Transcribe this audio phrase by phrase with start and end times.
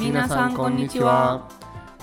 [0.00, 1.46] Minasan, konnichiwa.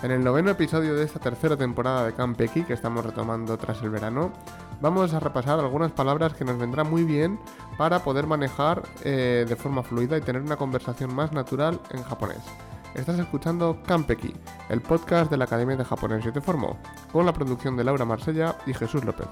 [0.03, 3.89] En el noveno episodio de esta tercera temporada de Campeki, que estamos retomando tras el
[3.89, 4.31] verano,
[4.79, 7.39] vamos a repasar algunas palabras que nos vendrán muy bien
[7.75, 12.43] para poder manejar eh, de forma fluida y tener una conversación más natural en japonés.
[12.93, 14.33] Estás escuchando Campeki,
[14.69, 16.77] el podcast de la Academia de Japonés Yo Te Formo,
[17.11, 19.27] con la producción de Laura Marsella y Jesús López.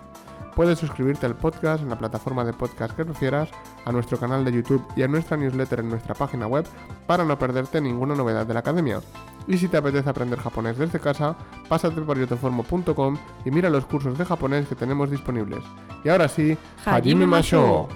[0.56, 3.50] Puedes suscribirte al podcast en la plataforma de podcast que prefieras,
[3.84, 6.66] a nuestro canal de YouTube y a nuestra newsletter en nuestra página web
[7.06, 9.02] para no perderte ninguna novedad de la academia.
[9.48, 11.36] Y si te apetece aprender japonés desde casa,
[11.68, 15.64] pásate por yoteformo.com y mira los cursos de japonés que tenemos disponibles.
[16.06, 17.90] Y ahora sí, Hajime Masho.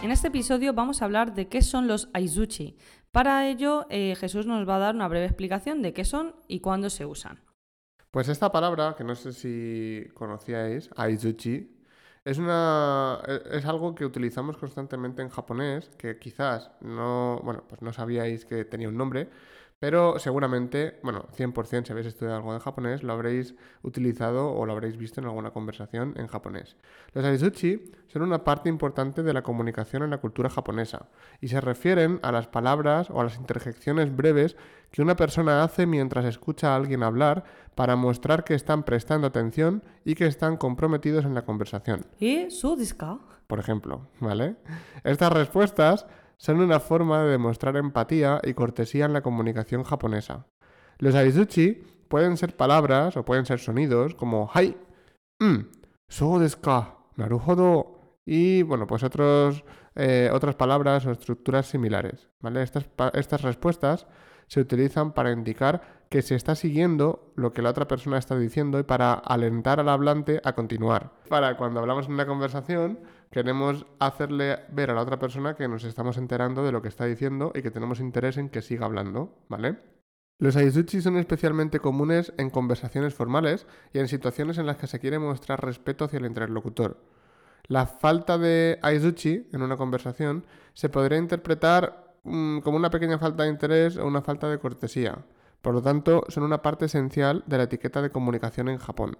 [0.00, 2.76] En este episodio vamos a hablar de qué son los aizuchi.
[3.10, 6.60] Para ello, eh, Jesús nos va a dar una breve explicación de qué son y
[6.60, 7.40] cuándo se usan.
[8.12, 11.70] Pues esta palabra, que no sé si conocíais, aizuchi,
[12.24, 17.80] es, una, e- es algo que utilizamos constantemente en japonés, que quizás no, bueno, pues
[17.82, 19.30] no sabíais que tenía un nombre,
[19.82, 24.74] pero seguramente, bueno, 100% si habéis estudiado algo de japonés, lo habréis utilizado o lo
[24.74, 26.76] habréis visto en alguna conversación en japonés.
[27.14, 31.08] Los aizuchi son una parte importante de la comunicación en la cultura japonesa
[31.40, 34.56] y se refieren a las palabras o a las interjecciones breves
[34.92, 37.42] que una persona hace mientras escucha a alguien hablar
[37.74, 42.76] para mostrar que están prestando atención y que están comprometidos en la conversación ¿Y su
[43.48, 44.56] por ejemplo, ¿vale?
[45.04, 46.06] Estas respuestas
[46.42, 50.46] son una forma de demostrar empatía y cortesía en la comunicación japonesa.
[50.98, 54.74] Los aizuchi pueden ser palabras o pueden ser sonidos como hai,
[55.38, 55.70] mm,
[56.08, 59.62] so desu ka, naruhodo y bueno, pues otros,
[59.94, 62.28] eh, otras palabras o estructuras similares.
[62.56, 64.08] Estas, estas respuestas
[64.48, 68.80] se utilizan para indicar que se está siguiendo lo que la otra persona está diciendo
[68.80, 71.12] y para alentar al hablante a continuar.
[71.28, 72.98] Para cuando hablamos en una conversación,
[73.32, 77.06] queremos hacerle ver a la otra persona que nos estamos enterando de lo que está
[77.06, 79.78] diciendo y que tenemos interés en que siga hablando, ¿vale?
[80.38, 85.00] Los aizuchi son especialmente comunes en conversaciones formales y en situaciones en las que se
[85.00, 86.98] quiere mostrar respeto hacia el interlocutor.
[87.68, 90.44] La falta de aizuchi en una conversación
[90.74, 95.24] se podría interpretar mm, como una pequeña falta de interés o una falta de cortesía.
[95.62, 99.16] Por lo tanto, son una parte esencial de la etiqueta de comunicación en Japón.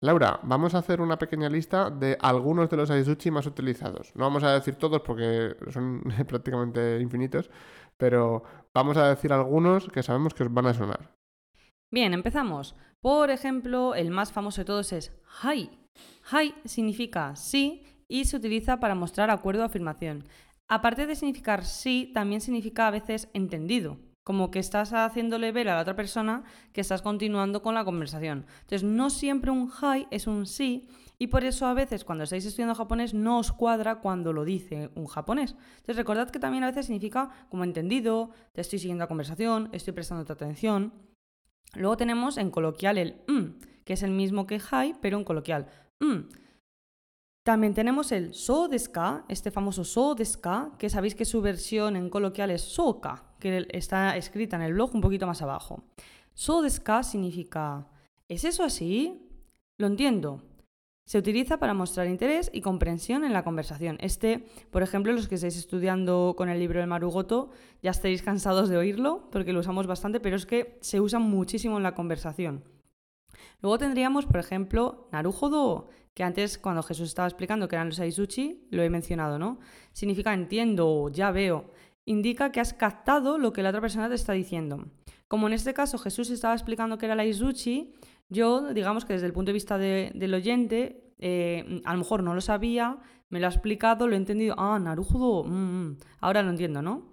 [0.00, 4.14] Laura, vamos a hacer una pequeña lista de algunos de los aizuchi más utilizados.
[4.14, 7.50] No vamos a decir todos porque son prácticamente infinitos,
[7.96, 11.16] pero vamos a decir algunos que sabemos que os van a sonar.
[11.90, 12.76] Bien, empezamos.
[13.00, 15.70] Por ejemplo, el más famoso de todos es hai.
[16.30, 20.28] Hai significa sí y se utiliza para mostrar acuerdo o afirmación.
[20.68, 25.76] Aparte de significar sí, también significa a veces entendido, como que estás haciéndole ver a
[25.76, 26.44] la otra persona
[26.74, 28.44] que estás continuando con la conversación.
[28.60, 30.86] Entonces, no siempre un hai es un sí
[31.18, 34.90] y por eso a veces cuando estáis estudiando japonés no os cuadra cuando lo dice
[34.96, 35.56] un japonés.
[35.78, 39.94] Entonces, recordad que también a veces significa como entendido, te estoy siguiendo la conversación, estoy
[39.94, 40.92] prestando atención.
[41.72, 45.68] Luego tenemos en coloquial el mm, que es el mismo que hi, pero en coloquial.
[46.00, 46.28] Mm.
[47.44, 51.40] También tenemos el so desu ka, este famoso so desu ka, que sabéis que su
[51.40, 55.82] versión en coloquial es soka, que está escrita en el blog un poquito más abajo.
[56.34, 57.88] So desu ka significa
[58.28, 59.28] ¿es eso así?
[59.78, 60.42] Lo entiendo.
[61.06, 63.96] Se utiliza para mostrar interés y comprensión en la conversación.
[64.00, 67.48] Este, por ejemplo, los que estáis estudiando con el libro del Marugoto,
[67.82, 71.78] ya estaréis cansados de oírlo, porque lo usamos bastante, pero es que se usa muchísimo
[71.78, 72.62] en la conversación.
[73.62, 78.66] Luego tendríamos, por ejemplo, Narujodo, que antes, cuando Jesús estaba explicando que eran los Aizuchi,
[78.70, 79.60] lo he mencionado, ¿no?
[79.92, 81.70] Significa entiendo, ya veo.
[82.08, 84.86] Indica que has captado lo que la otra persona te está diciendo.
[85.28, 87.92] Como en este caso Jesús estaba explicando que era la Aizuchi,
[88.30, 92.22] yo, digamos que desde el punto de vista de- del oyente, eh, a lo mejor
[92.22, 92.98] no lo sabía,
[93.28, 94.54] me lo ha explicado, lo he entendido.
[94.56, 97.12] Ah, Narujodo, mm, mm, ahora lo entiendo, ¿no?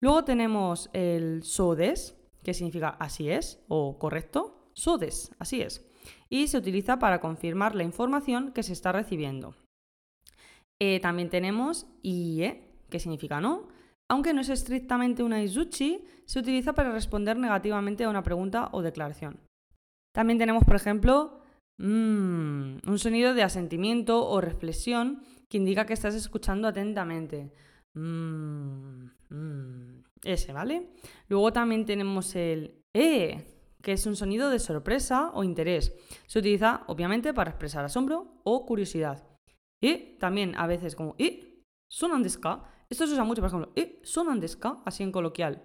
[0.00, 4.70] Luego tenemos el sodes, que significa así es o correcto.
[4.72, 5.86] Sodes, así es.
[6.30, 9.54] Y se utiliza para confirmar la información que se está recibiendo.
[10.78, 13.68] Eh, también tenemos IE, que significa no.
[14.10, 18.82] Aunque no es estrictamente una izuchi, se utiliza para responder negativamente a una pregunta o
[18.82, 19.38] declaración.
[20.12, 21.42] También tenemos, por ejemplo,
[21.78, 27.52] mm, un sonido de asentimiento o reflexión que indica que estás escuchando atentamente.
[27.94, 30.90] Mm, mm, ese, ¿vale?
[31.28, 33.46] Luego también tenemos el E,
[33.80, 35.94] que es un sonido de sorpresa o interés.
[36.26, 39.22] Se utiliza, obviamente, para expresar asombro o curiosidad.
[39.80, 41.62] Y también a veces como ¿y?
[41.88, 42.66] ¿Sonan desu ka?
[42.90, 44.00] Esto se usa mucho, por ejemplo, ¿y?
[44.02, 44.82] ¿Sonan desu ka?
[44.84, 45.62] Así en coloquial.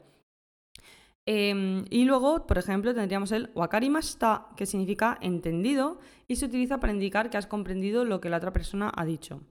[1.27, 6.93] Em, y luego, por ejemplo, tendríamos el wakarimashita, que significa entendido y se utiliza para
[6.93, 9.41] indicar que has comprendido lo que la otra persona ha dicho.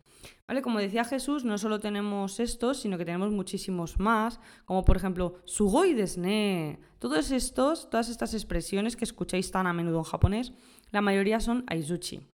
[0.46, 0.62] ¿Vale?
[0.62, 5.40] Como decía Jesús, no solo tenemos estos, sino que tenemos muchísimos más, como por ejemplo,
[5.44, 6.78] sugoi desne.
[7.00, 10.52] Todos estos, todas estas expresiones que escucháis tan a menudo en japonés,
[10.92, 12.33] la mayoría son aizuchi.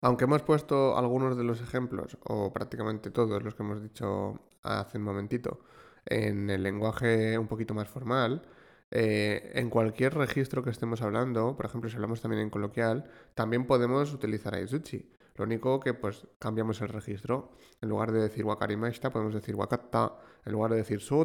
[0.00, 4.98] Aunque hemos puesto algunos de los ejemplos, o prácticamente todos los que hemos dicho hace
[4.98, 5.60] un momentito,
[6.06, 8.42] en el lenguaje un poquito más formal,
[8.90, 13.66] eh, en cualquier registro que estemos hablando, por ejemplo, si hablamos también en coloquial, también
[13.66, 15.10] podemos utilizar aizuchi.
[15.36, 17.52] Lo único que pues cambiamos el registro.
[17.80, 20.18] En lugar de decir wakarimashita, podemos decir wakata.
[20.44, 21.24] En lugar de decir so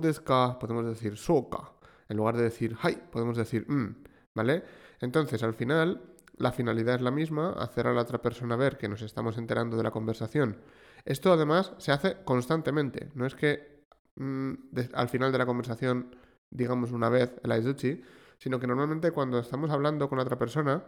[0.60, 1.74] podemos decir soka.
[2.10, 4.04] En lugar de decir hai, podemos decir mm,
[4.36, 4.64] ¿vale?
[5.00, 8.90] Entonces, al final, la finalidad es la misma, hacer a la otra persona ver que
[8.90, 10.58] nos estamos enterando de la conversación.
[11.06, 13.10] Esto además se hace constantemente.
[13.14, 13.86] No es que
[14.16, 14.54] mm,
[14.94, 16.16] al final de la conversación
[16.50, 18.02] digamos una vez el aizuchi,
[18.38, 20.84] sino que normalmente cuando estamos hablando con otra persona,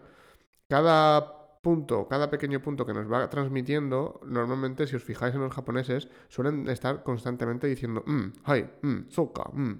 [0.70, 5.54] cada punto, cada pequeño punto que nos va transmitiendo, normalmente, si os fijáis en los
[5.54, 9.74] japoneses, suelen estar constantemente diciendo, mmm, hai, mmm, soka, mmm.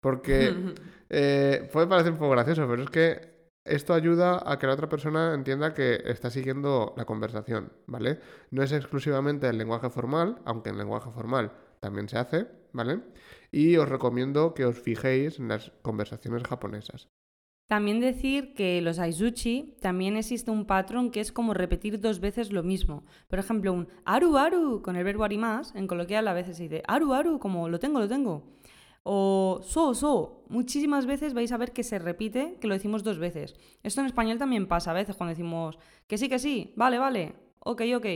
[0.00, 0.50] Porque
[1.08, 3.29] eh, puede parecer un poco gracioso, pero es que
[3.64, 8.20] esto ayuda a que la otra persona entienda que está siguiendo la conversación, ¿vale?
[8.50, 13.00] No es exclusivamente el lenguaje formal, aunque en lenguaje formal también se hace, ¿vale?
[13.50, 17.08] Y os recomiendo que os fijéis en las conversaciones japonesas.
[17.70, 22.50] También decir que los aizuchi también existe un patrón que es como repetir dos veces
[22.50, 23.04] lo mismo.
[23.28, 26.82] Por ejemplo, un aru aru con el verbo arimas, en coloquial a veces se dice
[26.88, 28.42] aru aru como lo tengo, lo tengo.
[29.02, 33.18] O so so, muchísimas veces vais a ver que se repite, que lo decimos dos
[33.18, 33.56] veces.
[33.82, 37.34] Esto en español también pasa a veces cuando decimos que sí, que sí, vale, vale,
[37.60, 38.06] ok, ok.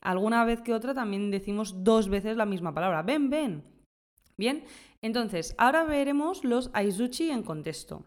[0.00, 3.64] Alguna vez que otra también decimos dos veces la misma palabra, ven, ven.
[4.36, 4.64] Bien,
[5.00, 8.04] entonces ahora veremos los aizuchi en contexto.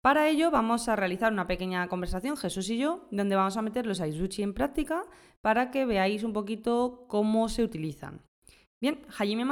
[0.00, 3.84] Para ello vamos a realizar una pequeña conversación, Jesús y yo, donde vamos a meter
[3.84, 5.04] los aizuchi en práctica
[5.40, 8.22] para que veáis un poquito cómo se utilizan.
[8.80, 9.44] Bien, hajime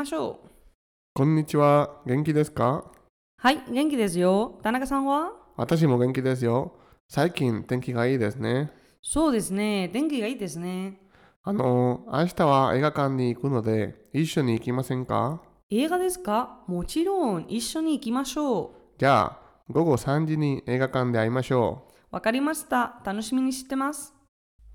[1.16, 2.92] こんにちは、元気ですか？
[3.38, 4.60] はい、元気ですよ。
[4.62, 5.32] 田中さんは？
[5.56, 6.74] 私も元気ですよ。
[7.08, 8.70] 最近、天気がいいですね。
[9.00, 11.00] そうですね、天気がいいですね。
[11.42, 15.40] あの、明日は映画館に行くので、一緒に行きませんか？
[15.70, 16.62] 映画ですか？
[16.66, 18.70] もちろん、一緒に行きましょう。
[18.98, 19.38] じゃあ、
[19.70, 22.14] 午後3時に映画館で会いましょう。
[22.14, 23.00] わかりました。
[23.02, 24.12] 楽しみにしてます。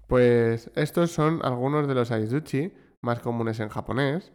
[0.09, 2.71] Pues estos son algunos de los aizuchi
[3.03, 4.31] más comunes en japonés.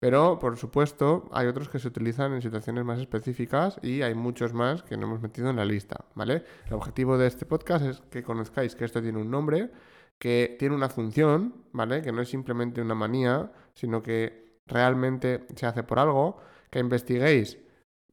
[0.00, 4.52] Pero por supuesto hay otros que se utilizan en situaciones más específicas y hay muchos
[4.52, 6.44] más que no hemos metido en la lista, ¿vale?
[6.66, 9.70] El objetivo de este podcast es que conozcáis que esto tiene un nombre,
[10.18, 12.02] que tiene una función, ¿vale?
[12.02, 16.38] Que no es simplemente una manía, sino que realmente se hace por algo,
[16.70, 17.58] que investiguéis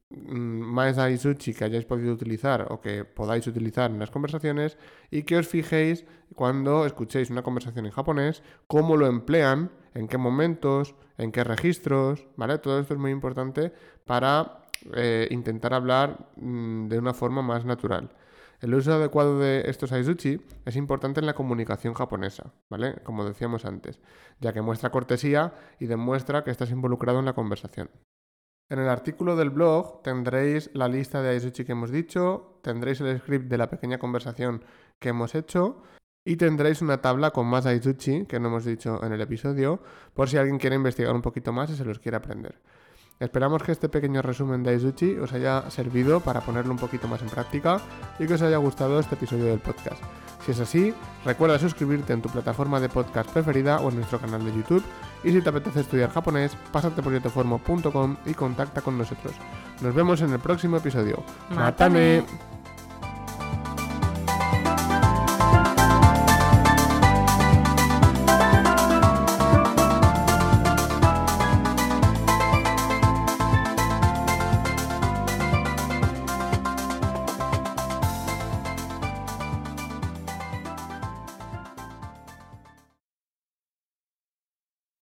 [0.08, 4.78] Mm, más Aizuchi que hayáis podido utilizar o que podáis utilizar en las conversaciones
[5.10, 6.04] y que os fijéis
[6.34, 12.26] cuando escuchéis una conversación en japonés, cómo lo emplean, en qué momentos, en qué registros,
[12.36, 12.58] ¿vale?
[12.58, 13.72] Todo esto es muy importante
[14.04, 18.10] para eh, intentar hablar mm, de una forma más natural.
[18.60, 22.96] El uso adecuado de estos aizuchi es importante en la comunicación japonesa, ¿vale?
[23.04, 24.00] Como decíamos antes,
[24.40, 27.90] ya que muestra cortesía y demuestra que estás involucrado en la conversación.
[28.68, 33.18] En el artículo del blog tendréis la lista de Aizuchi que hemos dicho, tendréis el
[33.18, 34.64] script de la pequeña conversación
[34.98, 35.82] que hemos hecho
[36.26, 39.80] y tendréis una tabla con más Aizuchi que no hemos dicho en el episodio
[40.12, 42.56] por si alguien quiere investigar un poquito más y se los quiere aprender.
[43.18, 47.22] Esperamos que este pequeño resumen de Aizuchi os haya servido para ponerlo un poquito más
[47.22, 47.80] en práctica
[48.18, 50.02] y que os haya gustado este episodio del podcast.
[50.44, 50.92] Si es así,
[51.24, 54.84] recuerda suscribirte en tu plataforma de podcast preferida o en nuestro canal de YouTube.
[55.24, 59.32] Y si te apetece estudiar japonés, pásate por yotoformo.com y contacta con nosotros.
[59.80, 61.22] Nos vemos en el próximo episodio.
[61.50, 62.55] ¡Matane!